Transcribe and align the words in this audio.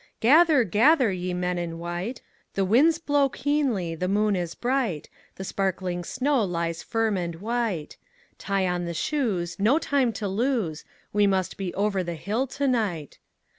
Gather, 0.19 0.63
gather, 0.63 1.11
ye 1.11 1.31
men 1.31 1.59
in 1.59 1.77
white; 1.77 2.23
The 2.55 2.65
winds 2.65 2.97
blow 2.97 3.29
keenly, 3.29 3.93
the 3.93 4.07
moon 4.07 4.35
is 4.35 4.55
bright, 4.55 5.11
The 5.35 5.43
sparkling 5.43 6.03
snow 6.03 6.43
lies 6.43 6.81
firm 6.81 7.17
and 7.17 7.35
white; 7.35 7.97
Tie 8.39 8.67
on 8.67 8.85
the 8.85 8.95
shoes, 8.95 9.59
no 9.59 9.77
time 9.77 10.11
to 10.13 10.27
lose, 10.27 10.85
We 11.13 11.27
must 11.27 11.55
be 11.55 11.71
over 11.75 12.01
the 12.03 12.15
hill 12.15 12.47
to 12.47 12.67
night. 12.67 13.19